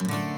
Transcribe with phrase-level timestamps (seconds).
[0.00, 0.37] Mm-hmm.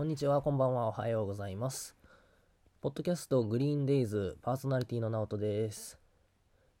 [0.00, 1.94] こんにちは、こんばんは、おはようございます。
[2.80, 5.98] ポッドキャストグリーンデイズパーソナリティの直人です。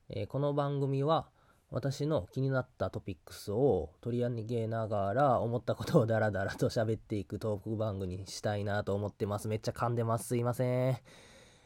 [0.08, 1.26] えーこの番組は
[1.70, 9.48] 私の気になったトピックスを取り上げながら思ったことをダラダラと喋っていくトーク番組にしたいなと思ってます。
[9.48, 10.28] めっちゃ噛んでます。
[10.28, 10.98] すいません。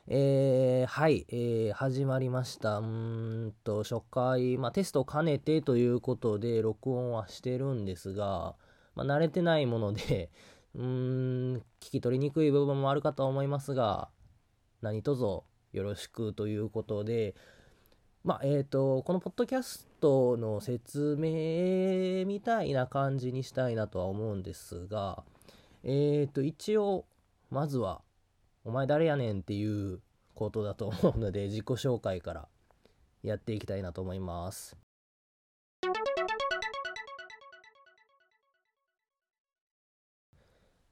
[0.09, 2.79] えーはい、えー始まりました。
[2.79, 8.57] うんと、初回、まあ、テストを兼ねてということで録音はしてるんですが、
[8.97, 10.31] まあ、慣れてないもので、
[10.75, 14.09] うーん、聞き取りにくい部分もあるかと思いますが、
[14.83, 17.35] 何卒よろしくということで、
[18.25, 25.23] まあ、えっ、と、このポッドキャストの説明みたいな感じにしたいなとは思うんですが、
[25.83, 27.05] えっ、と、一応、
[27.51, 28.01] まずは、
[28.65, 30.01] お前誰やねんっていう
[30.35, 32.49] ことだと思うので、自己紹介から
[33.23, 34.84] やっていきたいなと思います。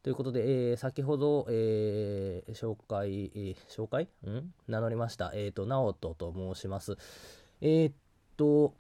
[0.02, 4.08] ということで、えー先ほど、えー紹介、えー紹介？
[4.28, 4.52] ん？
[4.66, 5.30] 名乗りました。
[5.32, 6.96] えっ、と、直人と申します。
[7.60, 7.94] えーっ
[8.36, 8.74] と、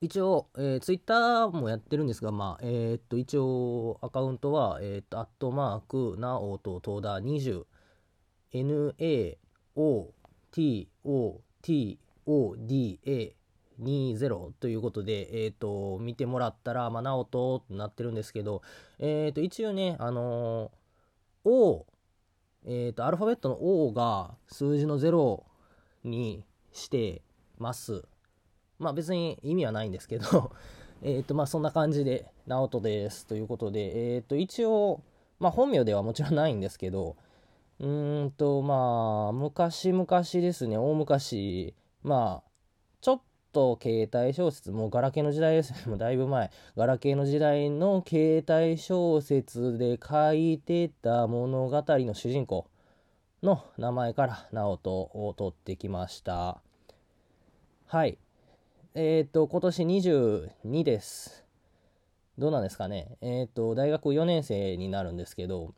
[0.00, 5.80] 一応、えー、ツイッターもやってるんですが、まあ、えーっと、一応、アカウントは、えーっと、アットマー
[6.14, 7.64] ク、なおととだ20、
[8.52, 9.36] N-A-O-T-O-T-O-D-A、
[13.78, 18.62] 20ということで、えっ、と、見てもらったら、まあ、なおとってなってるんですけど、
[18.98, 20.86] えっ、と、一応ね、あのー
[21.48, 21.86] O、
[22.64, 25.44] えっ、と、アルファベットの O が数字の0
[26.02, 27.22] にして
[27.58, 28.04] ます。
[28.80, 30.50] まあ別に意味はないんですけど、
[31.02, 35.02] えっとまあそんな感じで、ナオトですということで、えっ、と一応、
[35.38, 37.16] まあ本名ではもちろんないんですけど、
[37.78, 42.50] うーんとまあ昔々ですね、大昔、まあ
[43.56, 52.66] と携帯小説、もうガラケーの時代ですね、もうだいぶ前、ガラケーの時代の携帯小説で書いてた物語の主人公
[53.42, 56.60] の名前からナオトを取ってきました。
[57.86, 58.18] はい。
[58.94, 61.46] えっ、と、今年22です。
[62.36, 63.16] どうなんですかね。
[63.22, 65.72] えっ、と、大学4年生になるんですけど、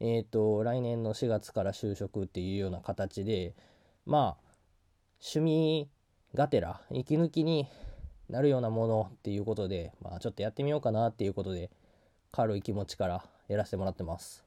[0.00, 3.54] えっ、と、来年の4月から就職っていうような形で、
[4.04, 4.52] まあ、
[5.22, 5.88] 趣味
[6.34, 7.68] がてら、息抜きに
[8.28, 11.70] なるようなものっていうことで、まあ、ちょっとやってみようかなっていうことで、
[12.30, 14.44] 軽い気持ちからやらせてもらってます。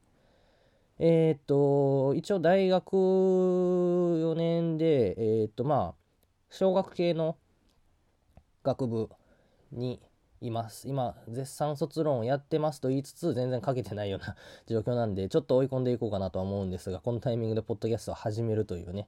[0.97, 6.05] えっ、と、一応大学4年で、えっ、と、まあ、
[6.49, 7.37] 小学系の
[8.63, 9.09] 学部
[9.71, 9.99] に
[10.41, 10.87] います。
[10.87, 14.35] 今、絶賛卒論をやってますと言いつつ、全然書けてないような
[14.67, 19.07] 状況なんで、ちょっと追い込んでいこうかなとは思うんですが、このタイミングでポッドキャストを始めるというね、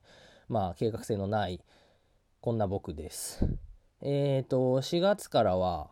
[0.50, 1.62] まあ、計画性のない、
[2.40, 3.46] こんな僕です。
[4.00, 5.90] えっ、と、4月からは、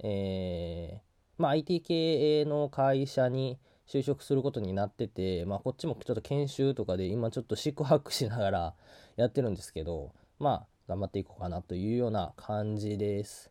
[0.00, 3.58] えーまあ、IT 系の会社に
[3.88, 8.74] 就職することになってて、まあ、こっちもちょっと研修とかで今ちょっと四苦八苦しながら
[9.16, 13.50] やってるんですけど、まあ、頑張っていこうかなというような感じです。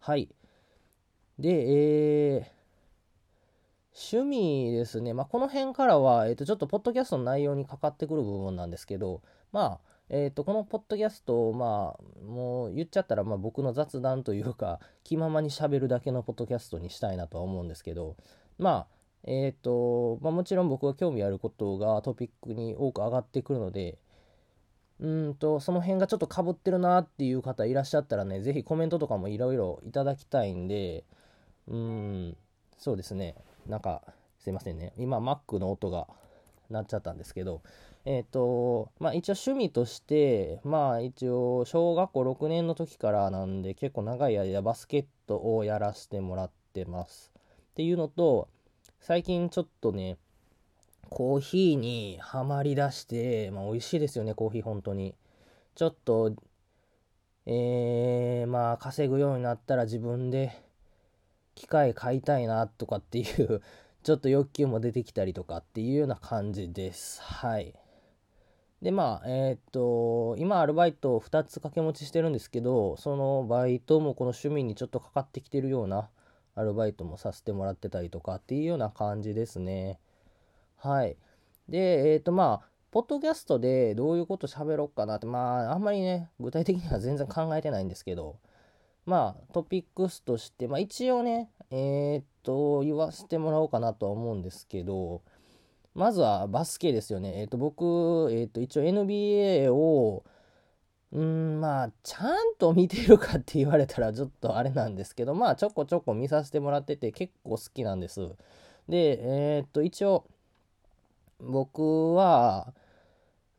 [0.00, 0.28] はい。
[1.38, 2.64] で、えー
[3.96, 5.14] 趣味ですね。
[5.14, 9.22] まあ、この辺からは、えっ、と、ちょっとポッドキャストの内容にかかってくる部分なんですけど、
[9.52, 18.16] まあ、えっ、と、このポッドキャスト、まあ、もう言っちゃったら、まあ、僕の雑談というか、 気ままに喋るだけのポッドキャストにしたいなとは思うんですけど、
[18.58, 18.86] まあ、
[19.24, 23.98] えっ、と、まあ、もちろん僕が興味あることがトピックに多く上がってくるので、
[25.00, 31.04] うんと、その辺がちょっと被ってるなっていう方いらっしゃったらね、ぜひコメントとかもいろいろいただきたいんで、
[31.66, 32.36] うん、
[32.78, 33.34] そうですね、
[33.66, 34.02] なんか、
[34.38, 36.06] すいませんね、今、Mac の音が
[36.70, 37.62] 鳴っちゃったんですけど、
[38.06, 47.32] えっ、と、まあ一応趣味として、まあ一応小学校6年の時からなんで結構長い間バスケットをやらせてもらってます。
[47.72, 48.48] っていうのと、
[49.00, 50.18] 最近ちょっとね、
[51.08, 55.14] コーヒーにはまりだして、まあ美味しいですよね、コーヒー本当に。
[55.74, 56.34] ちょっと、
[57.46, 60.52] えー、まあ稼ぐようになったら自分で
[61.54, 63.62] 機械買いたいなとかっていう
[64.02, 67.22] ちょっと欲求も出てきたりとかっていうような感じです。
[67.22, 67.74] はい。
[68.84, 76.10] で、まあ、えー、っと、今アルバイトを2つ掛け持ちしてるんですけど、そのバイトもこの趣味にちょっとかかってきてるような
[76.54, 79.98] アルバイトもさせてもらってたりとかっていうような感じですね。
[80.76, 81.16] はい。
[81.66, 88.36] で、えー、っと、まあ、ポッドキャストでどういうこと喋ろうかなって、まあ、あんまりね、具体的には全然考えてないんですけど、
[89.06, 95.22] まあ、トピックスとして、まあ、一応ね、えー、っと、言わせてもらおうかなとは思うんですけど、
[95.94, 97.40] まずはバスケですよね。
[97.40, 100.24] えっ、と、僕、えっ、と、一応 NBA を、
[101.12, 108.20] うん、まあ、ちゃんと見てるかって言われたらちょっとあれなんですけど、まあ、ちょこちょこ見させてもらってて結構好きなんです。
[108.88, 109.20] で、
[109.58, 110.24] えっ、と、一応、
[111.40, 112.74] 僕は、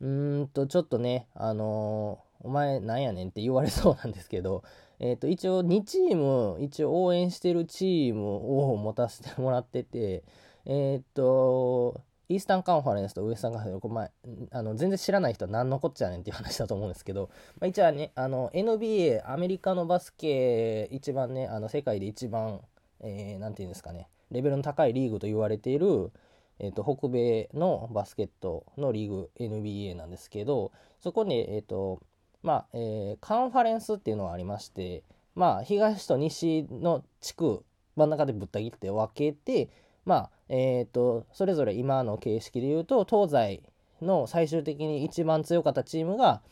[0.00, 4.62] うんと、ちょっとね、あの、お前なんやねんって言われそうなんですけど、
[4.98, 10.22] えっ、と、一応2チーム、一応応援してるチームを持たせてもらってて、
[10.66, 14.10] えっ、と、イースタンカンファレンスとウエスタンカンファレンス、こ前
[14.50, 17.30] あの全然知らない人は何のこっちゃねんっていう話だと思うんですけど、
[17.60, 22.60] まあ、一応ね、 あの NBA、アメリカのバスケ、一番ね、あの世界で一番、
[23.00, 26.10] えー、なんていうんですかね、レベルの高いリーグと言われている、
[26.58, 32.00] えーと、北米のバスケットのリーグ NBA なんですけど、そこに、えーと
[32.42, 37.64] まあえー、カンファレンスっていうのがありまして、まあ、東と西の地区、
[37.94, 39.68] 真ん中でぶった切って分けて、
[40.04, 43.62] まあ、えっ、ー、と、それぞれ今の形式で言うと、東西
[44.00, 46.42] の最終的に一番強かったチームが、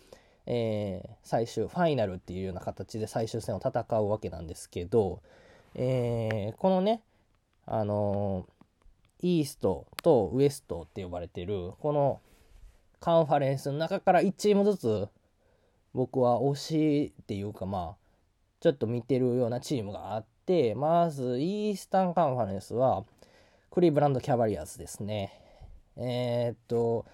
[0.46, 5.22] えー、最終、ファイナルっていうような形で最終戦を戦うわけなんですけど、
[5.74, 7.02] えー、このね、
[7.66, 12.20] あのー、イーストとウエストって呼ばれてる、この
[13.00, 15.08] カンファレンスの中から1チームずつ、
[15.94, 18.04] 僕は推しっていうかまあ、
[18.60, 23.04] ちょっと見てるようなチームがあって、まず、イースタンカンファレンスは、
[23.74, 25.32] クリーブランドキャバリアーズですね。
[25.96, 27.06] えー、っと、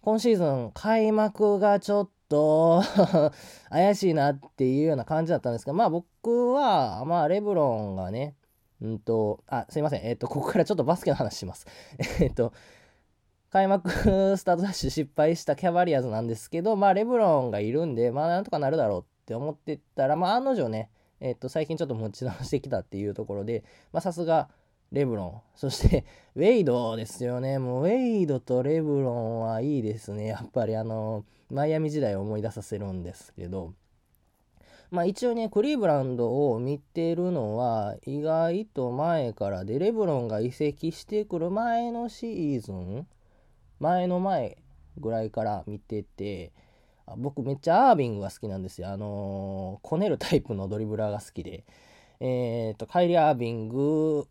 [0.00, 2.82] 今シーズン開幕がちょっと
[3.70, 8.34] 怪しいなっていうような感じだったんですが、まあ僕は、まあレブロンがね、
[8.80, 10.00] うんと、あ、すいません。
[10.04, 11.68] えっと、ここからちょっとバスケの話します。
[12.20, 12.52] えっと、
[13.50, 13.90] 開幕
[14.36, 20.90] スタートダッシュ失敗したキャバリアーズなんですけど、まあレブロンがいるんで、まあなんとかなるだろうって思ってたら、まあ案の定ね、
[21.20, 23.62] えっと、最近ちょっと持ち直してきたっていうところで、
[23.92, 24.48] まあさすが、
[24.92, 25.42] レブロン。
[25.54, 26.04] そして、
[26.34, 27.58] ウェイドですよね。
[27.58, 30.26] もう、ウェイドとレブロンはいいですね。
[30.26, 33.74] やっぱり、あの、マイアミ時代を思い出させるんですけど、
[34.90, 43.06] まあ一応ね、クリーブランドを見てるのは意外と前からで、レブロンが移籍してくる前のシーズン、
[43.78, 44.58] 前の前
[44.98, 46.52] ぐらいから見てて、
[47.16, 48.88] 僕めっちゃアービングが好きなんですよ。
[48.88, 51.64] あの、こねるタイプのドリブラーが好きで。
[52.20, 54.28] えっ、と、カイリー・アービング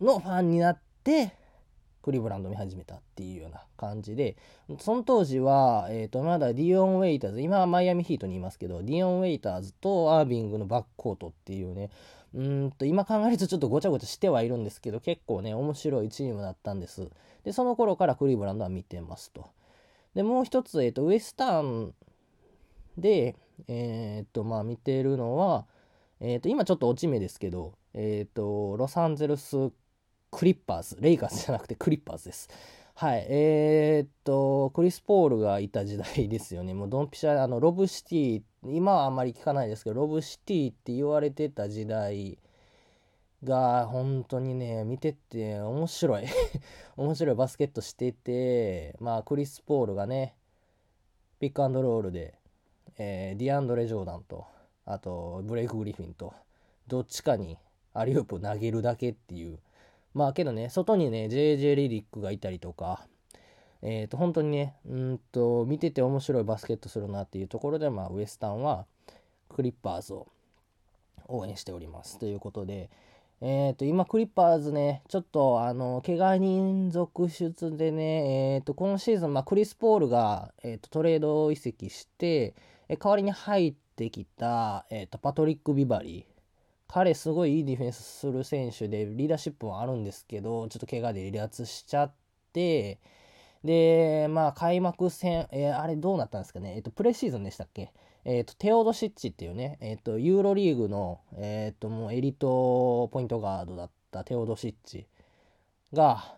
[0.00, 1.34] のファンになって、
[2.02, 4.36] クリーブランド見始めたっていうような感じで、
[4.78, 11.90] その当時は、え、ー、と、まだディオン・ウェイターズ、今はマイアミヒートにいますけど、ディオン・ウェイターズとアービングのバックコートっていうね、
[12.34, 17.08] うんと、今考えるとちょっとごちゃごちゃしてはいるんですけど、結構ね、面白いチームだったんです。
[17.44, 19.50] で、その頃からクリーブランドは見てますと。
[20.14, 21.94] で、もう一つ、え、ー、と、ウエスタン
[22.98, 23.36] で、
[23.68, 25.64] えっ、ー、と、まあ見てるのは、
[26.20, 29.70] えっ、と、今ちょっと落ち目ですけど、えっ、と、ロサンゼルス
[30.34, 32.48] クリッパーズ、レイカーズじゃなくてクリッパーズです。
[32.96, 33.26] はい。
[33.28, 36.74] えー、っと、クリス・ポールがいた時代ですよね。
[36.74, 42.38] もうドンピシャ、あの、ロブシティ、今はあんまり聞かないですけど、ロブシティって言われてた時代
[43.44, 46.24] が、本当にね、見てて面白い。
[46.96, 50.34] 面白いバスケットしてて、まあ、クリス・ポールがね、
[51.40, 52.38] ピックアンドロールで、
[52.98, 54.46] えー、ディアンドレ・ジョーダンと、
[54.84, 56.32] あと、ブレイク・グリフィンと、
[56.86, 57.58] どっちかに
[57.92, 59.58] アリウープ投げるだけっていう、
[60.14, 63.06] まあけどね、外にね、JJ リリックがいたりとか、
[63.82, 68.86] えっ、ー、と、本当にね、うんと、見てて面白いバスケットするなっていうところで、まあ、ウエスタンは、
[69.50, 70.26] クリッパーズを
[71.28, 72.18] 応援しております。
[72.18, 72.88] ということで、
[73.42, 82.54] えっ、ー、と、今、クリッパーズね、ちょっと、あの、怪我人続出でね、えっ、ー、と、今シーズン、まあ、クリス・ポールが、えっ、と、トレード移籍して、
[82.88, 86.33] え代わりに入ってきた、えっ、と、パトリック・ビバリー、
[86.94, 92.12] 彼すごいいいディフェンスする選手でリーダーシップもあるんですけどちょっと怪我で離脱しちゃっ
[92.52, 93.00] て
[93.64, 96.74] でまあ開幕戦、えー、あれどうなったんですかね。
[96.76, 97.92] え、ー、とプレシーズンでしたっけ？
[98.24, 105.08] え、ー、とテオドシッチっていうねえっ、とユーロリーグのえっ、ともうエリートポイントガードだったテオドシッチ
[105.92, 106.36] が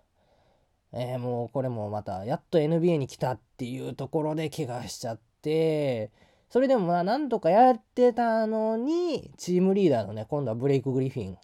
[0.95, 6.11] えもうこれもまたやっと NBA に来たっていうところで怪我しちゃって
[6.49, 11.39] それでもまあなんとかやってたのに、チームリーダーのね、今度はブレイク・グリフィン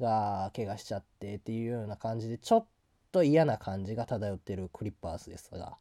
[0.00, 2.66] が怪我しちゃってっていうような感じで、ちょっ
[3.12, 5.76] と嫌な感じが漂ってるクリッパーズですが、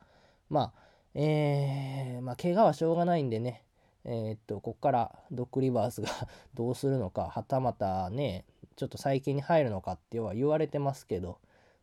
[0.50, 0.86] まあ、
[1.16, 3.64] えー、まあ、怪我はしょうがないんでね、
[4.04, 6.10] えー、っと、こっからドッグリバースが
[6.54, 11.40] どうするのか、はたまたね、ちょっと最近に入るのかっては言われてますけど、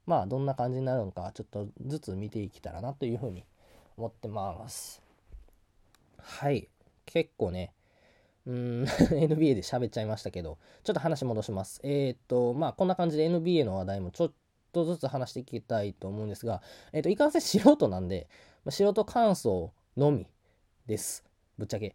[0.06, 3.44] まあ、どんな感じになるのか、ちょっとずつ見ていけたらなというふうに
[3.96, 5.02] 思ってます。
[6.22, 6.68] はい。
[7.04, 7.72] 結構ね、
[8.46, 11.80] うん、 NBA で喋っちゃいましたけど、ちょっと話戻します。
[11.82, 14.32] えー、っと、まあ、こんな感じで NBA の話題もちょっ
[14.72, 16.62] とずつ話していきたいと思うんですが、
[16.92, 18.28] えー、っと、いかんせん素人なんで、
[18.64, 20.26] ま、素人感想のみ
[20.86, 21.24] です。
[21.58, 21.94] ぶっちゃけ。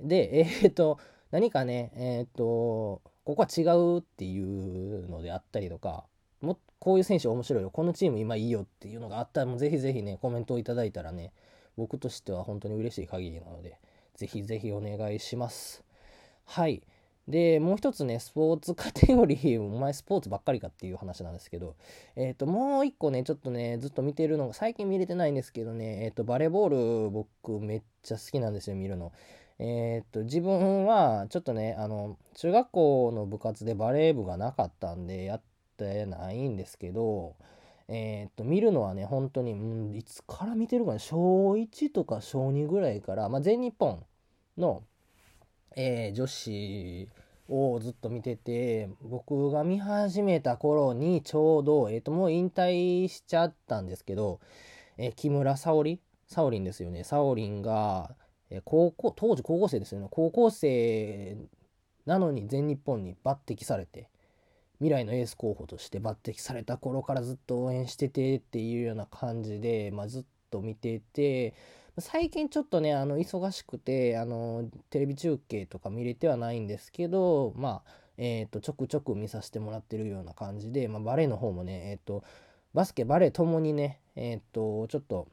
[0.00, 0.98] で、 えー、っと、
[1.30, 6.04] 何かね、えっと、ここは違うっていうのであったりとか、
[6.40, 11.32] もこういう選手面白いよ、このチーム今いいよっていうのがあったら、もうぜひぜひね、コメントをいただいたらね、
[11.76, 13.78] 僕としては本当に嬉しい限りなので、
[14.14, 15.84] ぜひぜひお願いします。
[16.44, 16.82] はい。
[17.28, 21.74] で、もう一つね、スポーツカテゴリー、お前スポーツばっかりかっていう話なんですけど、
[22.14, 29.12] えっ、ー、と、もう一個ね、ちょっとね、ずっと見てるのが、最近見れてないんですけどね、えっ、ー、と、バレーボール、僕めっちゃ好きなんですよ、見るの。
[29.58, 35.42] えっ、ー、と、自分は、ちょっとね、あの、中学校の部活でバレー部がなかったんで、やっ
[35.76, 37.34] てないんですけど、
[37.88, 44.04] えっ、と、見るのはね、本当に、うん、いつから見てるかな、小1とか小2ぐらいから、まあ、全日本
[44.58, 44.82] の、
[45.76, 47.08] えー、女子
[47.48, 54.40] をずっと見てて、僕が見始めた頃にちょうど、えっ、と、もう引退しちゃったんですけど、
[54.98, 57.04] えー、木村沙織サオリンですよね。
[57.04, 58.16] サオリンが、
[58.50, 60.08] えー、高校、当時高校生ですよね。
[60.10, 61.36] 高校生
[62.04, 64.08] なのに全日本に抜擢されて、
[64.78, 71.54] 未来のエース候補として抜擢された頃からずっと応援しててっていうような感じで、まあ、ずっと見てて、
[71.98, 82.22] 最近ちょっとね、あの、忙しくて、あの、テレビ中継とか見れてはないんですけど、まあ、えっ、ー、と、ちょくちょく見させてもらってるような感じで、まあ、バレーの方もね、えっ、ー、と、
[82.74, 85.26] バスケ、バレーともにね、えっ、ー、と、ちょっと、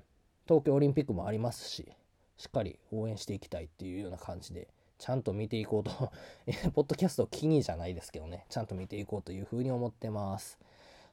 [0.48, 1.92] 東京オリンピックもありますし、
[2.38, 4.70] しっかり応援していきたいっていうような感じで、
[5.04, 5.92] ちゃんと見ていこうと
[6.72, 10.58] ポッドキャストを気にじゃないですけどね、ちゃんと見ていこうというふうに思ってます。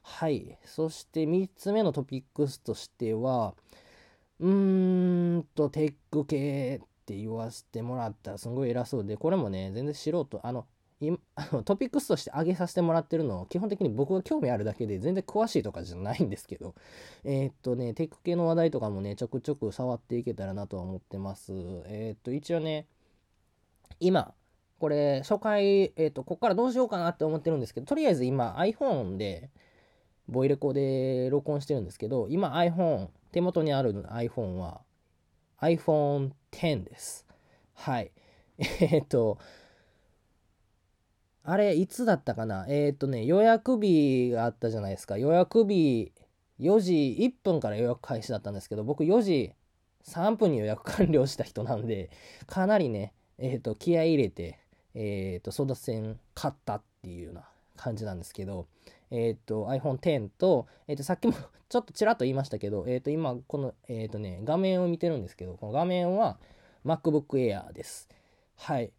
[0.01, 0.57] はい。
[0.63, 3.53] そして3つ目のトピックスとしては、
[4.39, 10.65] うーんと、テック系って言わせてもらったらすごい偉そうで、これもね、全然素人、あの、
[11.65, 16.75] トピックスとして上げさせてもらってるのを基本的に僕が興味あるだけで全然詳しいとかじゃないんですけど
[17.23, 21.53] えー、っとねテック系の話題とかもねちょくちょく触っていけたらなとは思ってます
[21.87, 22.85] えー、っと一応ね
[23.99, 24.33] 今
[24.79, 29.49] これ初回えー、っとこっからどうしようかなって思ってるんですけどとりあえず今 iPhone で
[30.27, 34.81] ボイレコで録音してるんですけど今 iPhone 手元にある iPhone は
[35.61, 37.25] iPhone X です。
[37.73, 38.11] はい。
[38.59, 39.37] えっと、
[41.43, 42.65] あれ、いつだったかな？
[42.67, 45.17] えっ、とね、予約日があったじゃないですか。
[45.17, 46.11] 予約日、
[46.59, 49.53] 4時1分から予約開始だったんですけど、僕4時
[50.03, 52.09] 3分に予約完了した人なんで、
[52.47, 54.59] かなりね、えっ、と、気合入れて、
[54.93, 57.43] えっ、と、争奪戦勝ったっていうような
[57.75, 58.67] 感じなんですけど、
[59.09, 61.33] えっ、と、iPhone X と、えっ、と、さっきも
[61.67, 66.37] ちょっとちらっと言いましたけど、えっ、と、今、この、えっ、とね、画面を見てるんですけど、この画面は
[66.85, 68.07] MacBook Air です。
[68.57, 68.91] はい。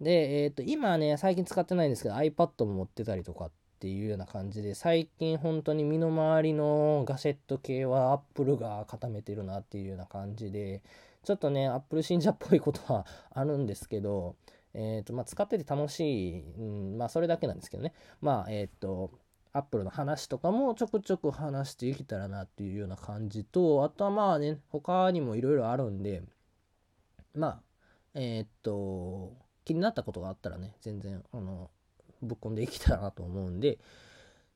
[0.00, 10.82] で、えっ、と、今ね、最近使ってないんですけど、iPad も持ってたりとかっていうような感じで、最近本当に身の回りのガジェット系は Apple が固めてるなっていうような感じで、
[11.24, 14.36] ちょっとね、Apple 信者っぽいことは あるんですけど、
[14.74, 17.92] えっ、と、まあ、使ってて楽しい、うん、まあ、それだけなんですけどね。
[18.20, 19.10] まあ、えっ、と、
[19.52, 26.22] アップルの話とかもちょくちょく話していけたらなっていうような感じと、あとはまあね、他にもいろいろあるんで、
[27.34, 27.62] まあ、
[28.14, 29.32] えー、っと、
[29.64, 31.70] 気になったことがあったらね、全然、あの、
[32.20, 33.78] ぶっ込んでいけたらなと思うんで、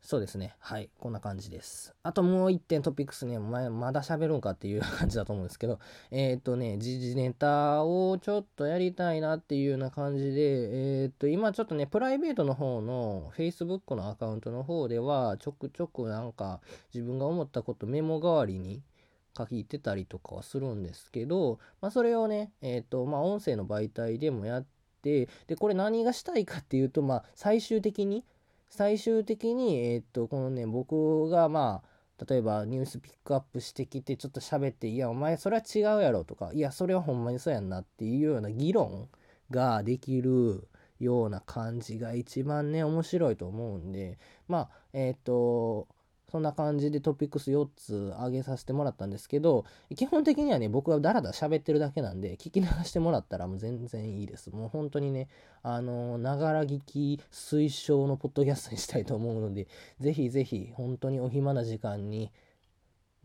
[0.01, 0.55] そうですね。
[0.61, 0.89] はい。
[0.99, 1.95] こんな感じです。
[2.03, 16.61] あともう一点トピックスね、ままだ喋るんかっていう感じだと思うんですけど、えっ、ー、とね、時事ネタをちょっとやりたいなっていうような感じで、えっ、ー、と、今ちょっとね、プライベートの方の Facebook のアカウントの方では、ちょくちょくなんか
[16.95, 18.83] 自分が思ったことメモ代わりに
[19.37, 24.67] 書いてたりとかはするんですけど、まあそれをね、えっ、ー、と、まあ音声の媒体でもやっ
[25.03, 28.25] て、で、これ何がしたいかっていうと、まあ最終的に、
[28.71, 39.09] 最終的に、え、っと、このね、僕がまあ、例えばニュースピックアップしてきてちょっと喋って、いや、お前それは違うやろとか、いや、それはほんまにそうやんなっていうような議論
[39.51, 40.69] ができる
[41.01, 45.87] ような感じが一番ね、面白いと思うんで、まあ、えっ、と、
[46.31, 49.65] そんな感じでトピックス4つ上げさせてもらったんですけど、
[49.97, 54.51] 基本的にはね、僕はダラダラ喋ってるだけなんで、聞き流してもらったらもう全然いいです。
[54.51, 55.29] もう本当にね、
[55.63, 59.69] あの、ながら聞き推奨のポッドキャストにしたいと思うので、
[60.01, 62.31] ぜひぜひ、本当にお暇な時間に、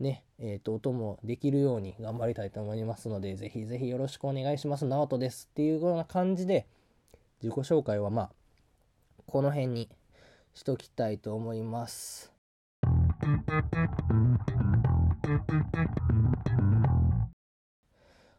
[0.00, 4.86] ね、えっ、ー、と、音もできるように頑張りたいと思いますので、ぜひぜひよろしくお願いします。
[4.86, 5.48] ナオトです。
[5.52, 6.66] っていうような感じで、
[7.42, 8.30] 自己紹介はまあ、
[9.26, 9.90] この辺に
[10.54, 12.33] しときたいと思います。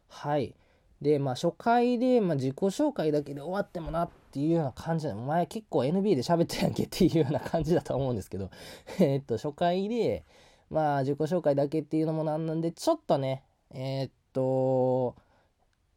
[0.08, 0.56] はい。
[1.02, 8.50] で、まあ、初回で、まあ、自己紹介だけで終わってもなっていうような感じで、前結構 NBA で喋ってやんけっていうような感じだと思うんですけど、
[9.00, 10.26] えっと、初回で、
[10.70, 15.16] まあ、自己紹介だけっていうのもなんなんで、ちょっとね、えー、っと、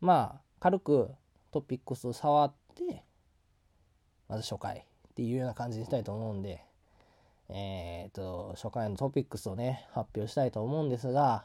[0.00, 1.10] まあ、軽く
[1.50, 3.04] トピックスを触って、
[4.28, 6.67] まず初回っていうような感じにしたいと思うんで、
[7.48, 11.44] えっ、ー、と、初回のトピックスをね、発表したいと思うんですが、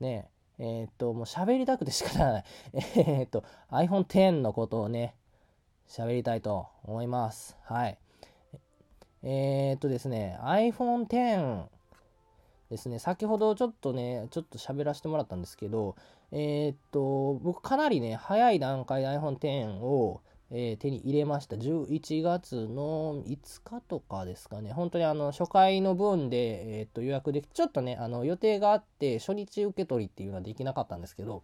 [0.00, 2.44] ね、えっ、ー、と、もう喋りたくて仕方ない。
[2.96, 5.14] えっ、と、iPhone X のことをね、
[5.88, 7.56] 喋りたいと思います。
[7.62, 7.98] はい。
[9.22, 11.70] えっ、とですね、iPhone X
[12.70, 15.96] ですね、先ほどちょっとね、ちょっと喋らせてもらったんですけど、
[16.30, 20.20] えっと、僕かなりね、早い段階で iPhone X を
[20.56, 21.56] えー、手に入れました。
[21.56, 24.72] 11月の5日とかですかね。
[24.72, 31.42] 本当にあの、初回の分で、えー、っと、予約でき、ちょっとね、あの、予定があって、初日受け取りっていうのはできなかったんですけど、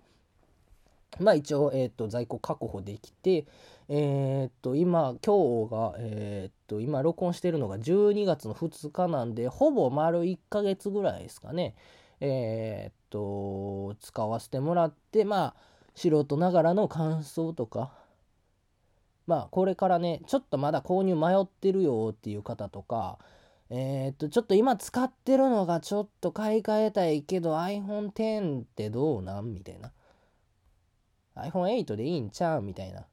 [1.19, 3.47] まあ一応、えっ、と、在庫確保できて、
[3.89, 11.75] えっ、と、今、今日が、えっ、と、今録音してるのが12月の2日なんで、ほぼ丸1ヶ月ぐらいですかね。
[12.21, 15.55] えっ、と、使わせてもらって、まあ、
[15.97, 17.91] 素人ながらの感想とか、
[19.31, 23.19] まあこれからねちょっとまだ購入迷ってるよっていう方とか
[23.71, 29.55] えー、っとちょっと今使ってるのがちょっと買い替えたいけど iPhone X ってどうなん？
[29.55, 29.93] みたいな。
[31.37, 32.63] iPhone8 でいいんちゃう？
[32.63, 33.07] みたいな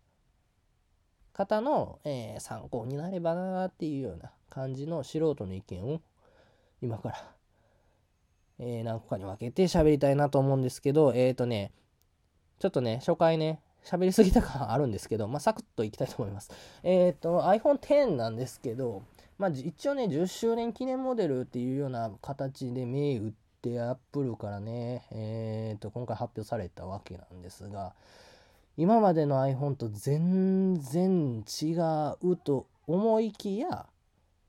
[1.33, 6.01] 方の、えー、参考になればなっていうような感じの素人の意見を
[6.81, 7.31] 今から、
[8.57, 11.71] えー、何個かに分けて喋りたいなと思うんですけどえっ、とね
[12.57, 16.51] ちょっとね初回ね喋りすぎた感あるんですけど、まあ、サクッといきたいと思います。
[16.83, 19.03] えっ、と、iPhone X なんですけど、
[19.37, 27.93] まあ、一応ね、10周年記念モデルっていうような形で銘打って、アップルからね、えっ、と、今回発表されたわけなんですが、
[28.75, 31.73] 今までの iPhone と全然違
[32.21, 33.85] うと思いきや、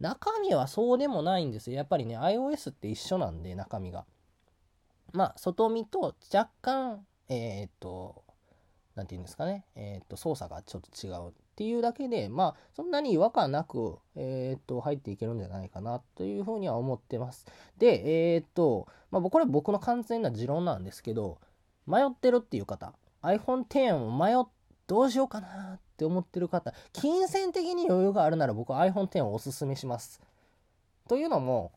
[0.00, 1.76] 中身はそうでもないんですよ。
[1.76, 4.04] やっぱりね、iOS って一緒なんで、中身が。
[5.12, 8.22] まあ、外見と若干、えっ、と、
[8.98, 17.46] 何て言うんですかね、えっ、と、操作がちょっと違うっていうだけで、まあ、そんなに違和感なく、えっ、と、入っていけるんじゃないかなというふうには思ってます。
[17.78, 21.38] で、えっ、と、まあ、これ僕の完全な持論なんですけど、
[21.86, 24.46] 迷ってるっていう方、iPhone X を迷っ
[24.88, 30.20] どうしようかなって思ってる方、金銭的に余裕があるなら僕は iPhone X をおすすめします。
[31.06, 31.72] というのも、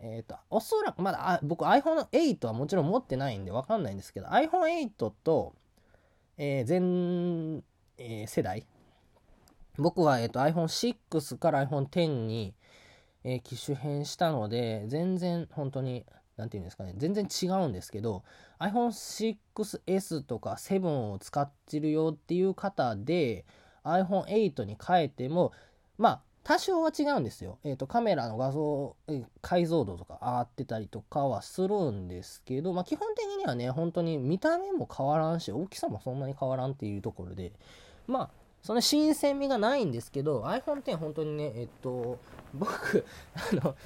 [0.00, 5.54] えっ、ー、と、おそらくまだあ、僕 iPhone8 はもちろん持ってないんでわかんないんですけど、iPhone8 と
[6.40, 7.62] えー、前、
[7.98, 8.64] えー、世代。
[9.76, 12.54] 僕は、えーと、iPhone6 から iPhone10 に、
[13.24, 18.22] えー、機種変したので全然本当に何て言うんですかね全然違うんですけど
[18.60, 23.44] iPhone6S とか7を使ってるよっていう方で
[23.84, 25.52] iPhone8 に変えても
[25.96, 27.58] まあ多少は違うんですよ。
[27.62, 37.52] えっ、ー、と、カメラの画像、え解像度とか上がってたりとかはするんですけど、まあ、基本的にはね、本当に見た目も変わらんし、大きさもそんなに変わらんっていうところで、
[38.06, 38.30] まあ、
[38.62, 42.18] その新鮮味がないんですけど、iPhone X 本当にね、えっと、
[42.54, 43.76] 僕、あの、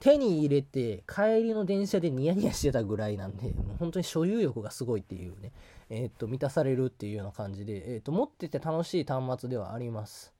[0.00, 5.52] 手に入れて帰りの電車でニヤニヤしてたぐらいなんで、もう本当に所有欲がすごいっていうね、
[5.90, 10.37] えっと、満たされるっていうような感じで、えっと、持ってて楽しい端末ではあります。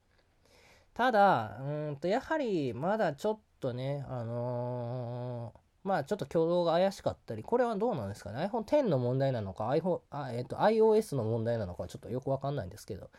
[0.99, 13.09] ただ、うんと、やはりまだちょっとね、あのー、まあちょっと挙動が怪しかったり、これはどうなんですかね ?iPhone X の問題なのか、iPhone、あえっ、ー、と、iOS の問題なのかちょっとよくわかんないんですけど、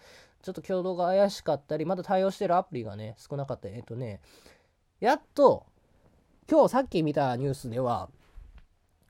[0.43, 4.21] ちょっと挙動が怪しかったり、まだ対応してるアプリがね、少なかったり、えっ、ー、とね、
[5.01, 5.64] やっと、
[6.51, 8.11] 今日さっき見たニュースでは、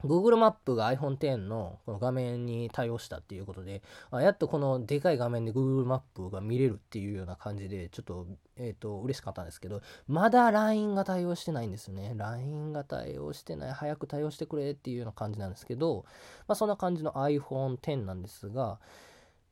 [0.04, 12.14] Google マップが iPhone X のこの画面に対応したっていうことで、あやっとこのでかい画面で Google マップが見れるっていうような感じで、ちょっと、えっ、ー、と、嬉しかったんですけど、まだ LINE が対応してないんですよね。
[12.16, 13.72] LINE が対応してない。
[13.72, 16.04] 早く対応してくれっていうような感じなんですけど、
[16.48, 18.78] まあそんな感じの iPhone X なんですが、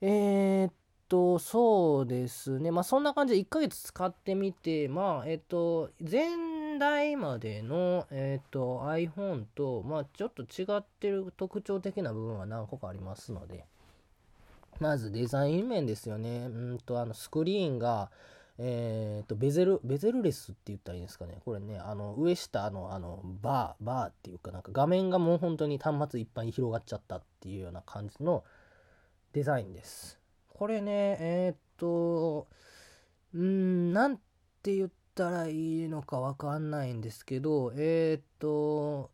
[0.00, 0.72] えー、っ
[1.08, 2.70] と、そうですね。
[2.70, 13.64] まあそんな感じで1ヶ月使ってみて、まあ、えっと、前年代までの、えっ、ー、と iPhone と、まあ、ちょっと違ってる特徴的な部分は何個かありますので、
[14.78, 16.46] まずデザイン面ですよね。
[16.46, 18.12] うんと、あの、スクリーンが、
[18.58, 21.40] えっ、ー、と、ベゼル、ベゼルレスって言ったらいいんですかね。
[21.44, 28.44] これね、あの、上下の、あの、バー、バーっていうかなんか画面がもう本当に端末いっぱいに広がっちゃったっていうような感じの
[29.32, 30.20] デザインです。
[30.54, 32.46] これね、えっ、ー、と、
[33.34, 34.18] うん、なん
[34.62, 39.10] て言ったらいいのかわかんないんですけど、えっ、と、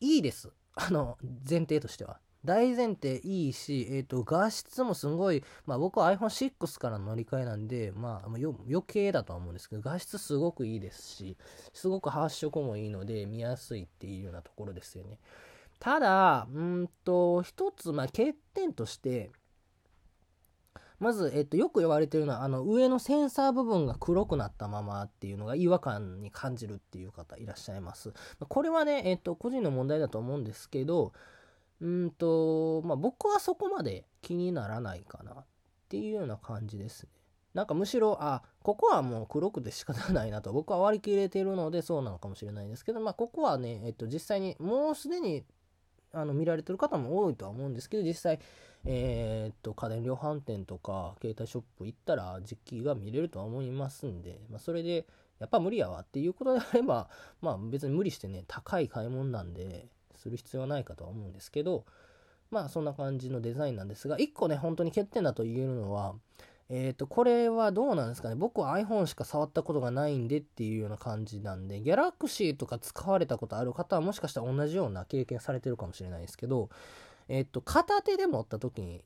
[0.00, 0.50] いいです。
[0.74, 1.16] あの、
[1.48, 2.18] 前提としては。
[2.44, 8.52] 大前提いいし、えっ、と、画質もすごい、まあ僕は iPhone6 からの乗り換えなんで、まあ余
[8.84, 11.36] 計だとは思うんですけど、画質すごくいいですし、
[11.72, 15.20] すごく発色もいいので見やすいっていうようなところですよね。
[15.78, 19.30] ただ、うんと、一つ、まあ欠点として、
[21.02, 28.14] まず、えっと、よく言われてるのは、あの、上のセンサー部分が黒くなったままっていうのが違和感に感じるっていう方いらっしゃいます。
[28.48, 31.12] これはね、えっと、個人の問題だと思うんですけど、
[31.80, 35.44] うんと、まあ、僕はそこまで気にならないかなっ
[35.88, 37.08] ていうような感じですね。
[37.52, 45.44] なんかむしろ、あ、ここはもう黒くて仕方ないなと僕は割り切れてるのでそうなのかもしれないんですけど、まあ、ここはね、えっと、実際にもうすでに
[46.12, 48.38] あの見られてる方も多いとは思うんですけど、実際、
[48.84, 55.06] えー、っと、家電量販店とか携帯ショップ行ったら実機が見れるとは思いますんで、まあ、それで、
[55.38, 57.08] やっぱ無理やわっていうことであれば、
[57.40, 61.84] まあ別に無理してね、高い買い物なんで、する必要はないかとは思うんですけど、
[62.50, 66.14] まあそんな感じのデザインなんですが、1個ね、本当に欠点だと言えるのは、
[66.74, 68.34] えっ、ー、と、これはどうなんですかね？
[68.34, 76.70] 僕は iPhone しか触ったことがないんでっていうような感じなんで、Galaxy とか使われたことある方はもしかしたら同じような経験されてるかもしれないですけど、
[77.28, 79.04] えっ、ー、と、片手で持った時に、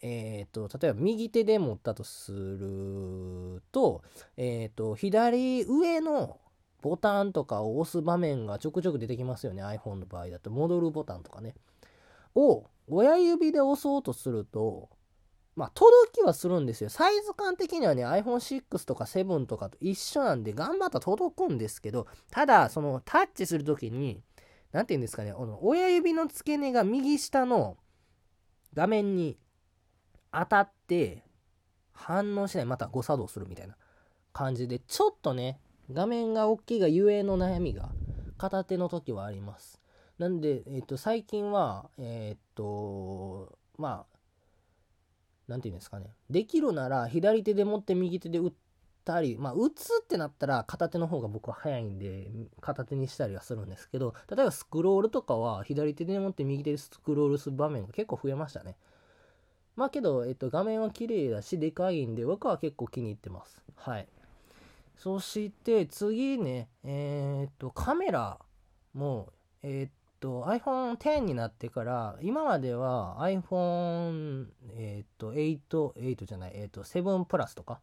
[0.00, 4.02] えっ、ー、と、例えば右手で持ったとすると、
[4.38, 6.38] えっ、と、左上の
[6.80, 9.62] ボタンとかを押す場面がちょくちょく出てきますよね。
[9.62, 10.50] iPhone の場合だと。
[10.50, 11.56] 戻るボタンとかね。
[12.34, 14.88] を親指で押そうとすると、
[15.56, 16.90] まあ、届きはするんですよ。
[16.90, 24.22] サイズ感的にはね、iPhone6 とか7とかと一緒なんで、頑張ったら届くんですけど、ただ、そのタッチするときに、
[24.72, 27.78] なんて言うんですかね、この親指の付け根が右下の
[28.74, 29.38] 画面に
[30.30, 31.24] 当たって、
[31.94, 33.76] 反応しない、また誤作動するみたいな
[34.34, 35.58] 感じで、ちょっとね、
[35.90, 37.90] 画面が大きいがゆえの悩みが
[38.36, 39.80] 片手の時はあります。
[40.18, 44.15] なんで、えっ、と、最近は、えっ、と、まあ、
[45.48, 46.14] なんていうんですかね。
[46.30, 48.52] できるなら左手で持って右手で打っ
[49.04, 52.28] たり、まあ、打つってなったら片手の方が僕は早いんで、
[52.60, 58.76] 片手にしたりはするんですけど、例えばスクロールとかは左手で持って右手でスクロールする場面が結構増えましたね。
[59.76, 63.62] まあけど、えっと、画面は綺麗だし、でかいんで、僕は結構気に入ってます。
[63.76, 64.08] はい。
[64.96, 68.38] そして次ね、えー、っと、カメラ
[68.94, 69.28] も、
[69.62, 69.90] えー、っ
[70.26, 75.60] と、iPhone X になってから、今までは iPhone、えー、っと、8、
[75.94, 77.80] 8じゃない、えっと、7プラスとか、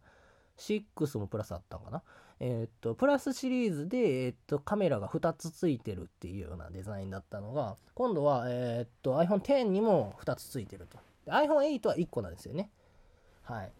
[0.57, 2.03] 6もプラスあったのかな？
[2.39, 10.97] えっと、プラスシリーズで、えっと、カメラが2つついてるっていうようなデザインだったのが、今度は、えっと、iPhone X にも2つついてると。
[11.27, 12.69] iPhone8 は1個なんですよね。
[13.43, 13.71] はい。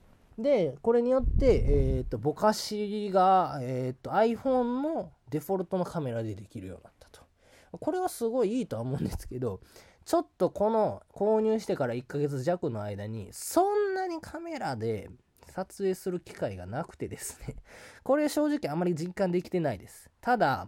[0.41, 6.92] で、これによって、えっ、と、ぼかしが、えっ、と、iPhone のデフォルトのカメラでできるような。
[7.79, 9.59] これはすごいいいとは思うんですけど、
[10.05, 15.09] ちょっとこの購入してから1ヶ月弱の間に、そんなにカメラで
[15.47, 17.55] 撮影する機会がなくてですね、
[18.03, 20.09] これ正直あまり実感できてないです。
[20.19, 20.67] ただ、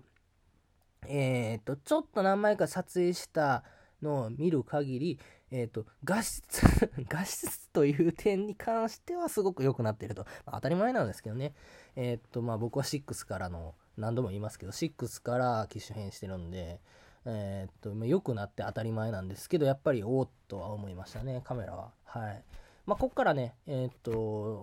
[1.08, 3.64] えっ、と、ちょっと何枚か撮影した
[4.02, 5.20] のを見る限り、
[5.52, 6.62] えっ、と、画質
[7.08, 10.26] 画質という点に関してはすごく良くなってると。
[10.46, 11.54] まあ、当たり前なんですけどね。
[11.96, 16.80] えっ、ー、と、まあ僕は6からの、何度も言いますけど、6から機種変してるんで、
[17.26, 21.92] えっ、と、良くなって当たり前なんですけど、やっぱりおっとは思いましたね、カメラは。
[22.06, 22.44] はい。
[22.86, 24.12] まあ、ここからね、えっ、と、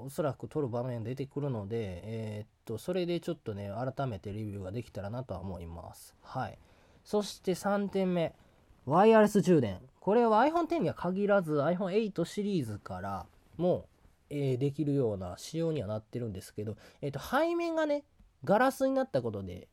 [0.05, 6.14] おそらく撮る場面出てくるので、えっ、と、それでちょっとね、改めてレビューができたらなとは思います。
[6.23, 6.59] はい。
[7.05, 8.33] そして3点目。
[8.87, 9.81] ワイヤレス充電。
[10.01, 13.87] これは iPhone X には限らず iPhone8 シリーズからも、
[14.31, 18.05] え、できるような仕様にはなってるんですけど、えっ、と、背面がね、
[18.45, 19.69] ガラスになったことで、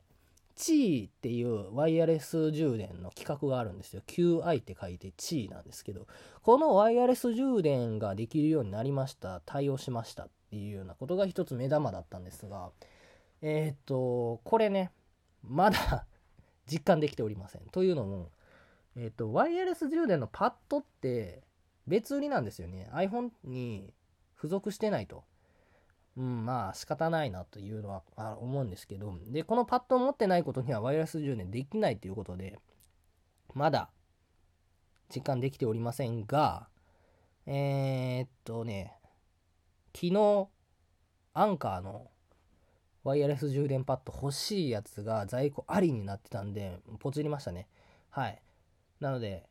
[0.54, 4.02] チーっていうワイヤレス充電の規格があるんですよ。
[4.06, 6.06] QI って書いてチーなんですけど、
[6.42, 12.70] このワイヤレス充電ができるようになりました、対応しましたっていうようなことが一つ目玉だったんですが、
[13.40, 14.92] えっ、と、これね、
[15.42, 16.06] まだ
[16.70, 17.62] 実感できておりません。
[17.70, 18.30] というのも、
[18.96, 21.42] えっ、と、ワイヤレス充電のパッドって
[21.86, 22.90] 別売りなんですよね。
[22.92, 23.94] iPhone に
[24.36, 25.24] 付属してないと。
[26.16, 28.02] うん、まあ仕方ないなというのは
[28.40, 32.58] 思うんですけど、で、このパッドを持ってないことにはワイヤレス充電できないということで、
[33.54, 33.90] まだ
[35.14, 36.68] 実感できておりませんが、
[37.46, 38.94] えー、っとね、
[39.94, 40.48] 昨日、
[41.32, 42.10] アンカーの
[43.02, 47.66] ワイヤレス充電パッド欲しいやつが在庫ありになってたんで、ポチりましたね。
[48.10, 48.42] はい。
[49.00, 49.48] なので、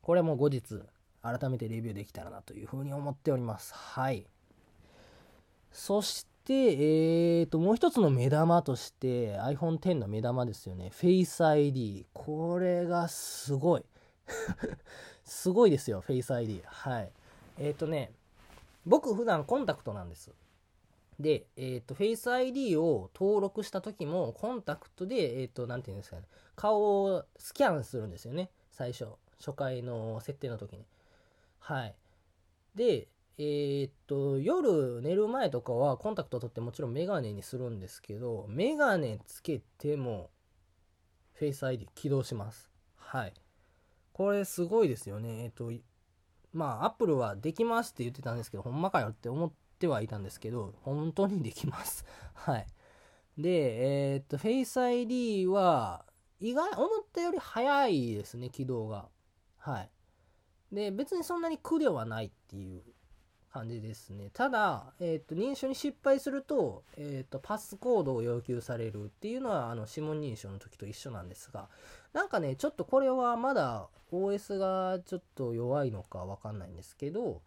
[0.00, 0.80] これも後日、
[1.22, 3.74] 改めてレビューできたらなというふうに思っております。
[3.74, 4.26] はい。
[5.76, 10.90] そして、えーと、もう一つの目玉として iPhone X の目玉ですよね。
[10.90, 12.06] Face ID。
[12.14, 13.84] これがすごい。
[15.22, 16.62] すごいですよ、Face ID。
[16.64, 17.12] はい。
[17.58, 18.10] えっ、ー、とね、
[18.86, 20.32] 僕普段コンタクトなんです。
[21.20, 26.22] で、えっ、ー、と、Face ID を登録した時も、コンタクトで、えっ、ー、と、なんていうんですかね、
[26.56, 28.50] 顔をスキャンするんですよね。
[28.70, 29.08] 最初。
[29.38, 30.86] 初回の設定の時に。
[31.58, 31.94] はい。
[32.74, 40.30] で、えー、っと、夜寝る前とかはコンタクト取ってもちろんメガネにするんですけど、メガネつけても、
[41.34, 42.70] フェイス ID 起動します。
[42.96, 43.34] はい。
[44.14, 45.44] これすごいですよね。
[45.44, 45.70] えっと、
[46.54, 52.06] まあ、アップルはできますって言ってたんですけど、ほんまかよって思ってはいたんですけど、本当にできます。
[52.32, 52.66] はい。
[53.36, 56.06] で、えー、っと、Face ID は、
[56.40, 59.10] 意外、思ったより早いですね、起動が。
[59.58, 59.90] はい。
[60.72, 62.82] で、別にそんなに苦ではないっていう
[63.56, 64.30] 感じですね。
[64.34, 71.68] ただ、えっ、ー、と、認証に失敗すると、えっ、ー、と、パスコードを要求されるっていうのは、あの、指紋認証の時と一緒なんですが、
[72.12, 77.40] なんかね、ちょっとこれはまだ OS がちょっと弱いのかわかんないんですけど、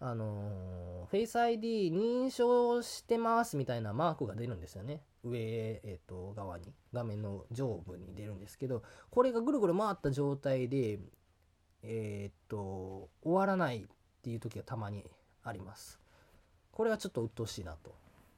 [0.00, 5.02] あのー、Face ID 認証してますみたいなマークが出るんですよね。
[5.22, 10.98] 上、えっ、ー、と、側に、画面の上部に出るんですけど、これがぐるぐる回った状態で、
[11.82, 13.86] えっ、ー、と、終わらないっ
[14.22, 15.04] ていう時がたまに
[15.44, 16.00] あります。
[16.72, 17.94] これはちょっと鬱陶しいなと。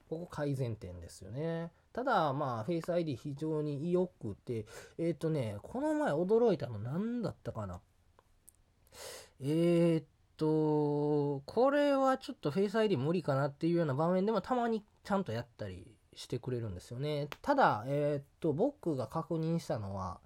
[0.09, 1.71] ここ改善点ですよね。
[1.93, 4.67] ただ、まあ、フェイス ID 非常に良くて、
[4.99, 7.81] えっ、ー、とね、この前驚いたの何だったかな。
[9.41, 10.05] えー、っ
[10.37, 17.29] と、これはちょっとフェイス ID 無理かなっていうような場面でもたまにちゃんとやったりしてくれるんですよね。
[17.43, 20.21] ただ、えー、っと、僕が確認したのは、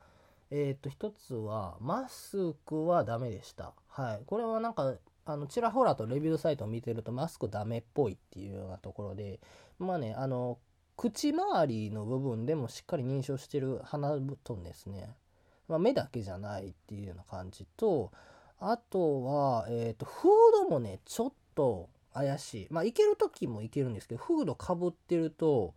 [0.50, 3.72] え、っと、一つは、マスクはダメでした。
[3.86, 4.22] はい。
[4.26, 4.96] これはなんか、
[5.32, 9.40] あのちらほらとレビューサイトを見てるとマスクダメっぽいっていうようなところで
[9.78, 10.58] まあねあの
[10.96, 15.08] 口周りの部分でもしっかり認証してる鼻布団ですね、
[15.68, 18.12] まあ、目だけじゃないっていうような感じと
[18.62, 20.30] あとは、えっ、ー、とフー
[20.64, 22.66] ドもねちょっと怪しい。
[22.70, 25.74] まあいける時もいけるんですけどフードかぶってると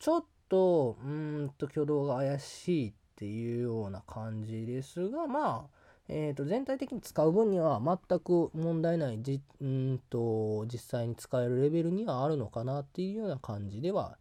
[0.00, 5.75] ちょっとうんと挙動が怪しいっていうような感じですがまあ
[6.08, 14.16] えー、と全体的に使う分には全く問題ないじんと実際に使えるレベルにはあるのかなっていうような感じでは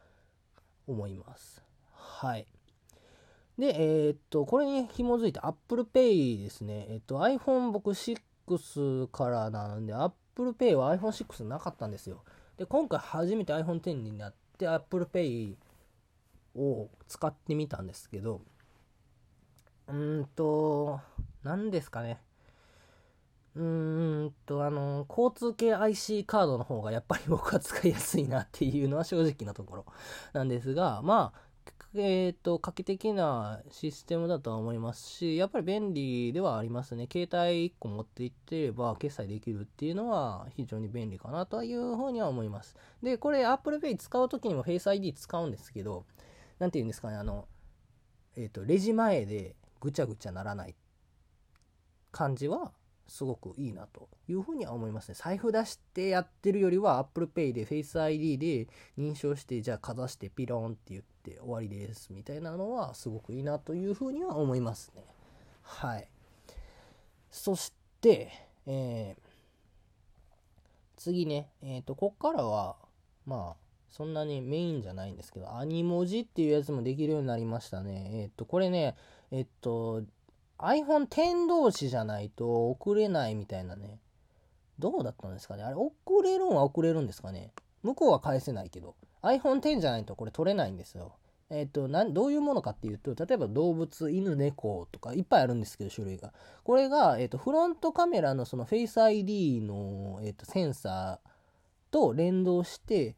[0.88, 1.62] 思います。
[1.94, 2.48] はい。
[3.58, 6.88] で、えっ、と、これに紐づいて Apple Pay ですね。
[6.90, 12.24] えっ、と、iPhone 僕6からなんで Apple Pay は iPhone6 なかったんですよ。
[12.58, 15.56] で、今回初めて iPhone X になって Apple Pay
[16.56, 18.42] を使ってみたんですけど、
[19.88, 21.00] うんと、
[21.44, 22.20] 何ですかね。
[23.56, 29.86] うーんと、あの、交通系 IC カードの方がやっぱり僕は使いやすいなっていうのは正直なところ
[30.34, 31.46] なんですが、まあ、
[31.98, 37.08] えっ、ー、と、画期的なシステムだとは思いますし、やっぱり便利ではありますね。
[37.10, 42.76] 携帯1個持っていってれば決済できるっていうのは非常に便利かなというふうには思います。
[43.02, 46.06] で、これ Apple Pay 使うときにも Face ID 使うんですけど、
[46.60, 47.48] なんて言うんですかね、あの、
[48.36, 50.76] えっ、ー、と、レジ前でぐちゃぐちゃならない
[52.12, 52.72] 感じは
[53.08, 55.16] すごくいいなというふうには思いますね。
[55.16, 65.04] 財布出してやってるよりは Apple Pay で Face ID で認証してじゃあかざしてピロンって言って終わりですみたいなのはすごくいいなというふうには思いますね。
[65.62, 66.08] はい。
[67.30, 68.32] そして、
[68.66, 69.22] えー、
[70.96, 72.78] 次ね、えっ、ー、と、こっからは、
[73.26, 78.10] まあ、そんなにメインじゃないんですけど、アニ文字っていうやつもできるようになりましたね。
[78.14, 78.96] えっ、ー、と、これね、
[79.36, 80.02] えっと、
[80.60, 84.00] iPhone X 同士じゃないと送れないみたいなね。
[84.80, 85.64] どうだったんですかね？
[85.64, 87.52] あれ、送れるんは送れるんですかね？
[87.84, 88.96] 向こうは返せないけど。
[89.24, 91.18] iPhone X じゃないとこれ取れないんですよ。
[91.50, 96.34] えっ、と、な、どういうものかっていうと、例えば動物、犬、猫とかいっぱいあるんですけど、種類が。
[96.64, 101.30] これが、えっ、と、フロントカメラのその Face ID の、えっ、と、センサー
[101.92, 103.18] と連動して、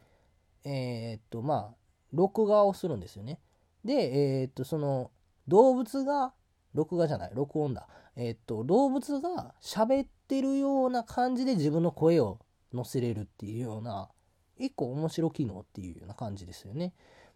[0.63, 1.75] えっ、と、まあ、
[2.11, 3.39] 録画をするんですよね。
[3.85, 5.11] で、えっ、と、その、
[5.47, 6.33] 動物が
[6.73, 7.87] 録画じゃない、録音だ。
[8.15, 12.39] えっと、動物が喋ってるような感じで自分の声を
[12.73, 14.09] 載せれるっていうような
[14.57, 16.93] 一個面白機能っていうような感じですよね。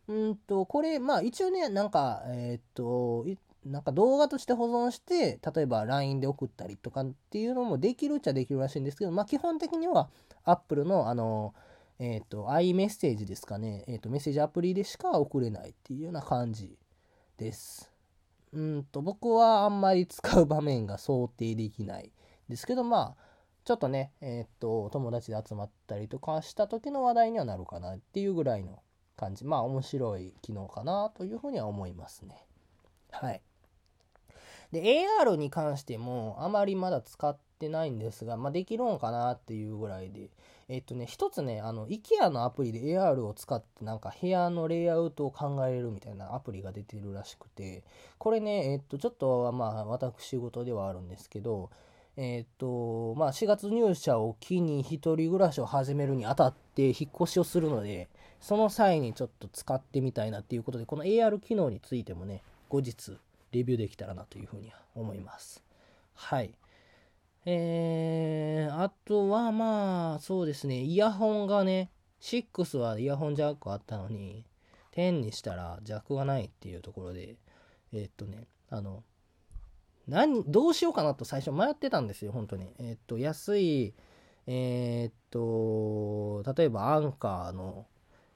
[0.07, 3.25] うんと、これ、まあ一応ね、なんか、え、っと、
[3.65, 10.09] なんか動画として保存して、例えば LINE で送ったりとかっていうのもできるっちゃできるらしいんですけど、まあ基本的には
[10.43, 11.53] Apple のあの、
[11.99, 16.75] えっ、と、iMessage ですかね、えっ、と、メッセージアプリでしか送れないっていうような感じ
[17.37, 17.90] です。
[18.53, 22.11] うんと、僕はあんまり使う場面が想定できない
[22.49, 23.31] ですけど、まあ、
[23.63, 28.81] ちょっとね、えっ、と、友達で集まったりとかした時の話題にはなるかなっていうぐらいの
[29.15, 29.45] 感じ。
[29.45, 32.45] まあ、面白い機能かなというふうには思いますね。
[33.11, 33.41] はい。
[34.71, 40.31] で、AR に関してもあまりまだ使ってないんですが、まあ、できるのかなっていうぐらいで、
[40.73, 47.83] えっとね、一つね、あの、IKEA のアプリで AR を使ってなんか部屋のレイアウトを考えるみたいなアプリが出てるらしくて、
[48.17, 51.71] これね、えっと、ちょっとまあ、私事ではあるんですけど、
[52.15, 58.07] えっと、まあ、4月入社を機に一人暮らしを始めるにあたって引っ越しをするので、
[58.39, 63.17] その際にちょっと使ってみたいなっていうことで、この AR 機能についてもね、後日
[63.51, 65.61] レビューできたらなというふうには思います。
[66.13, 66.53] はい。
[67.45, 71.89] えー、あとはまあ、そうですね、イヤホンがね、
[72.21, 74.45] 6はイヤホンジャックあったのに、
[74.95, 77.35] 10にしたらジャックがないっていうところで、
[77.93, 79.03] えー、っとね、あの、
[80.07, 82.73] 何、どうしようかなと最初迷ってたんですよ、本当に。
[82.77, 83.93] えー、っと、安い、
[84.47, 87.85] え、っと、例えばアンカーの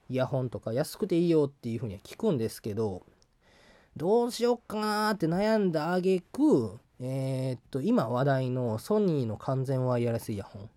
[0.09, 3.05] イヤホンとか安くていいよっていうふうには聞くんですけど、
[3.97, 10.69] どうしよっかなーって悩んだあげく、えー、っと、今話題のソニーの完全ワイヤレスイヤホン。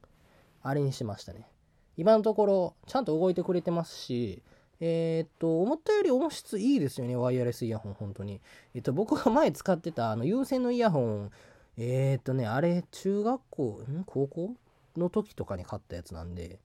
[0.63, 1.49] あれにしましたね。
[1.97, 4.43] 今のところ、ちゃんと動いてくれてますし、
[4.81, 8.41] えー、っと、思ったより音質いいですよね、ワイヤレスイヤホン、本当に。
[8.75, 11.31] えっと、僕が前使ってた、あの、有線のイヤホン、
[11.77, 14.05] えー、っとね、あれ、中学校、ん？
[14.05, 14.51] 高校
[14.97, 16.59] の時とかに買ったやつなんで、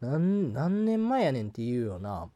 [0.00, 2.28] 何、何年前やねんっていうような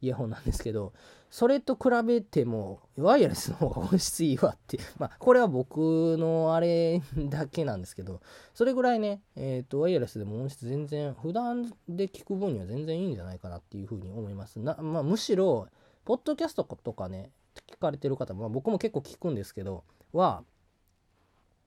[0.00, 0.92] イヤホンなんですけど、
[1.30, 8.20] それと比べても、ワイヤレスの方が音質いいわって、まあ、これは僕のあれだけなんですけど、
[8.54, 14.58] それぐらいね、えっ、ー、と、ワイヤレスでも音質全然、普段で聞く分には全然いいんじゃないかなっていうふうに思います。
[14.58, 15.68] なまあ、むしろ、
[16.04, 17.30] ポッドキャストとかね、
[17.70, 20.44] 聞かれてる方、まあ、僕も結構聞くんですけど、は、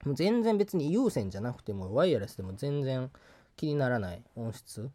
[0.08, 3.12] 全然別に有線じゃなくても、ワイヤレスでも全然
[3.56, 4.90] 気にならない音質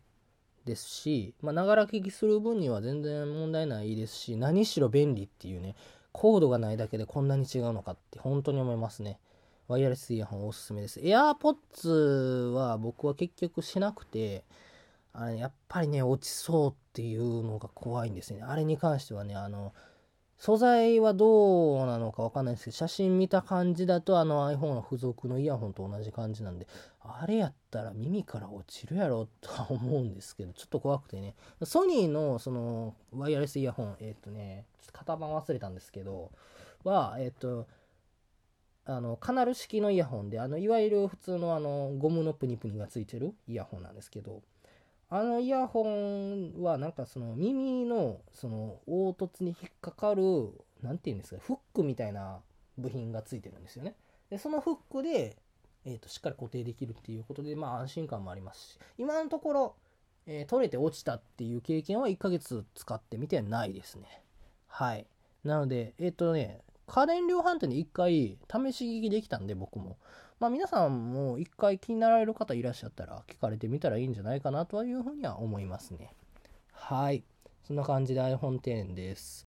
[0.67, 5.75] ですし、まながら聞きする分には全然問題ないですし、何しろ便利っていうね、
[6.13, 9.19] コードがないだけでこんなに違うのかって本当に思いますね。
[9.69, 11.01] ワイヤレスイヤホンおすすめです。
[11.01, 14.45] AirPods は僕は結局しなくて、
[15.13, 18.43] あれやっぱりね、落ちそうっていうのが怖いんですね。
[18.43, 19.73] あれに関してはね、あの、
[20.39, 26.67] 素材はどうなのかわかんないですけど、写真見た感じだとあの iPhone の付属のイヤホンと同じ感じなんで、
[27.01, 31.35] あれやったら耳から落ちるやろとは思うんですけど、ちょっと怖くてね。
[31.63, 36.31] ソニーのそのワイヤレスイヤホン、えっ、ー、とね、ちょっと型番忘れたんですけど、
[36.85, 37.67] は、えっ、ー、と、
[38.85, 44.43] あの、カナル式のイヤホンで、あの、いわゆる普通のあの、ゴムのプニプニがついてるイヤホンなんですけど、
[45.09, 50.23] あのイヤホンはなんかその耳のその凹凸に引っかかる、
[50.83, 52.41] なんていうんですか、フックみたいな
[52.77, 53.95] 部品がついてるんですよね。
[54.31, 55.37] で、そのフックで、
[55.85, 59.77] えー、としっかり固定できるっていうことで、まあ安心感もありますし、今のところ、
[60.27, 64.23] えー、取れて落ちたっていう経験は1ヶ月使ってみてないですね。
[64.67, 65.07] はい。
[65.45, 68.39] なので、えっ、ー、とね、家電量販店で1回
[68.73, 69.99] 試し聞きできたんで、僕も。
[70.39, 76.15] まあ皆さんも一回気になられる方いらっしゃったら聞かれてみたらいいんじゃないかなというふうには思いますね。
[76.73, 77.25] はい。
[77.67, 79.47] そんな感じで iPhone X です。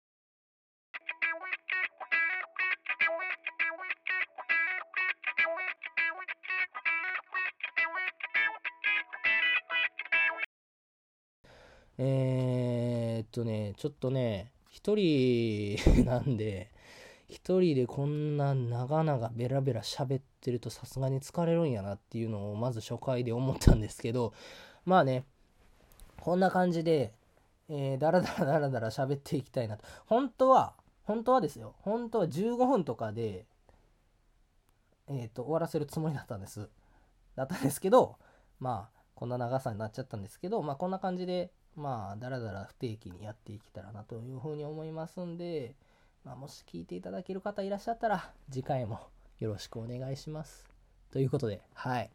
[11.97, 16.69] えー、っとね、ちょっとね、一人 なんで、
[17.27, 24.33] 一人でこんな長々ベラベラ喋ってるとさすがに疲れるんやなっていうのをまず初回で思ったんですけど、
[24.85, 25.25] まあね、
[26.21, 27.13] こんな感じで、
[27.69, 29.85] えー、だらだらだらだら喋っていきたいなと。
[30.05, 33.45] 本当は、本当はですよ、本当は15分とかで、
[35.07, 36.69] えっ、ー、と、終わらせるつもりだったんです。
[37.35, 38.17] だったんですけど、
[38.59, 45.75] まあ、こんな長さになっちゃったんですけど、まあ、こんな感じで、まあ、だらだら不定期にやっていけたらなというふうに思いますんで、
[46.25, 48.99] まあ、もし聞いていただける方いらっしゃったら、次回も
[49.37, 50.65] よろしくお願いします。
[51.11, 52.09] ということで、はい。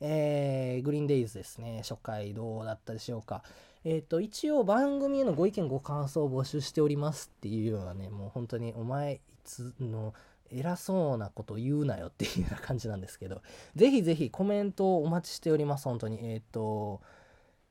[0.00, 1.78] えー、グリーンデイズですね。
[1.82, 3.44] 初回どうだったでしょうか。
[3.84, 10.14] えっ、ー、と、一応番組へのご意見ご感想を募集しておりますっていうようなね、もう本当にお前いつの
[10.50, 13.40] 偉そうなこと言うなよっていうような感じなんですけど、
[13.76, 16.18] ぜひぜひコメントをお待ちしております、本当に。
[16.28, 17.00] えっ、ー、と、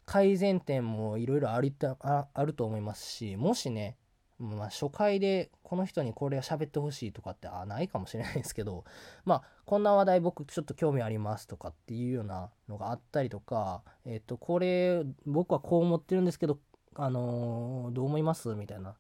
[0.06, 3.96] 改善点もいろいろありたああると思いますしもしね
[4.44, 8.84] まあ、初回でこの人にこれを喋ってほしいとかってあないかもしれないですけど
[9.26, 16.60] まあこんな話題僕ちょっと興味ありますとかっていうようなのがあったりとかえっ、とこれ僕はこう思ってるんですけど
[16.96, 18.96] あのー、どう思いますみたいな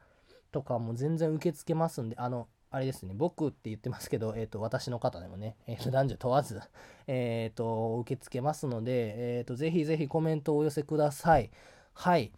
[0.52, 6.60] とかも全然受け付けますんであのあれですね僕って言ってますけど、えーと、私の方でもね、えーと、男女問わず、
[7.06, 11.52] えーと、受け付けますので、えー、とぜひぜひコメントをお寄せください。
[11.94, 12.32] はい。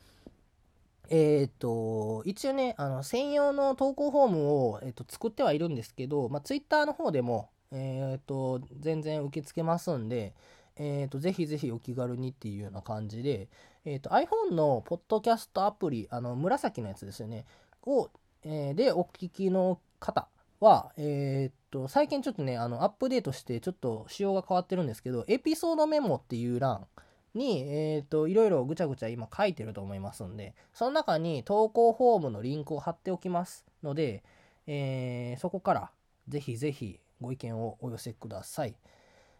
[1.10, 10.34] えっ、と、一応ね、あの、専用の投稿フォームを、えー、と作ってはいるんですけど、まあ、Twitter の方でも、えっ、と、全然受け付けますんで、
[10.78, 13.50] えっ、と、ぜひぜひお気軽にっていうような感じで、
[13.86, 17.46] えっ、と、iPhone のポッドキャストアプリ、あの、紫のやつですよね、
[17.86, 18.10] を、
[18.44, 20.28] えで、お聞きの方
[20.60, 26.88] は、えっと、最近ちょっとね、あの、アップデートして、ちょっと仕様が変わってるんですけど、エピソードメモっていう欄、
[27.36, 34.24] に、えっ、ー、と、いろいろぐちゃぐちゃ今書いてると思いますんで、その中に投稿フォームのリンクを貼っておきますので、
[34.68, 35.92] えー、そこから
[36.28, 38.76] ぜひぜひご意見をお寄せください。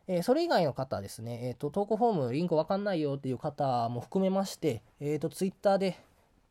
[0.08, 5.98] えー、それ以外の方ですね、えっ、と、投稿フォームリンクわかんないよっていう方も含めまして、えっ、と、ツイッターで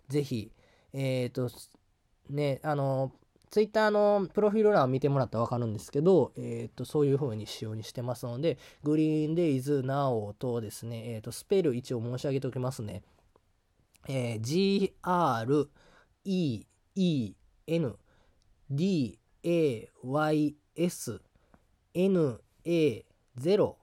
[0.09, 0.51] ぜひ、
[0.93, 1.49] えっ、ー、と、
[2.29, 3.11] ね、あの、
[3.51, 13.03] ツイッターのプロフィール欄を見てもらったら分かるんですけど、えっ、と、そういう風に仕様にしてますので、グリーンデイズナオとですね、えっ、と、スペル一応申し上げておきますね。
[14.07, 15.69] えー、G, R,
[16.23, 16.63] E,
[16.95, 17.33] E,
[17.67, 17.95] N,
[18.69, 21.21] D, A, Y, S,
[21.93, 23.05] N, A,
[23.37, 23.75] 0,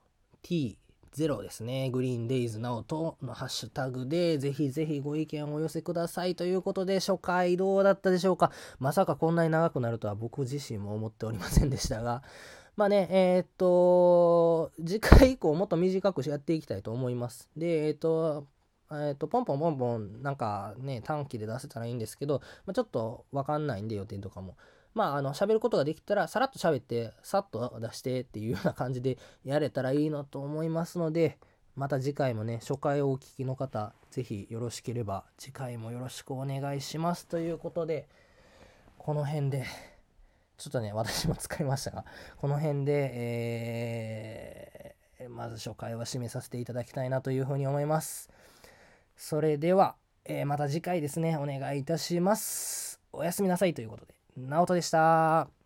[0.43, 0.78] T,
[1.13, 1.91] ゼロですね。
[1.91, 8.53] グリーンデイズナオトのハッシュタグで、ぜひぜひご意見をお寄せくださいということで、初回どうだったでしょうか？
[8.79, 12.23] まさかこんなに長くなるとは僕自身も思っておりませんでしたが、
[12.77, 17.49] まあね、えー、っと、次回以降もっと短くやっていきたいと思います。
[17.57, 18.47] で、えー、っと、
[18.91, 24.57] えー、と、ポンポンポンポン、なんかね、短期で出せたらいいんですけど、まあ、ちょっとわかんないんで予定とかも。
[24.95, 31.39] まあ、あの、喋ることができたら、さらっと喋って、さっと出してっていうような感じでやれたらいいなと思いますので、
[31.77, 38.09] また次回もね、初回をお聞きの方、ぜひよろしければ、次回もよろしくお願いしますということで、
[38.99, 39.65] この辺で、
[40.57, 42.05] ちょっとね、私も使いましたが、
[42.39, 48.29] この辺で、えー、まず初回は締めさせていただきたいなというふうに思います。
[49.17, 53.01] それでは、えー、また次回ですね、お願いいたします。
[53.13, 54.18] おやすみなさいということで。
[54.47, 55.58] 直人でした。